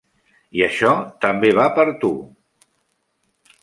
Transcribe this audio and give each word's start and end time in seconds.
I 0.59 0.63
això 0.67 0.93
també 1.27 1.53
va 1.61 1.69
per 1.79 1.87
tu! 2.07 2.13